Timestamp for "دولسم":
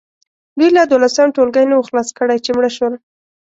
0.91-1.27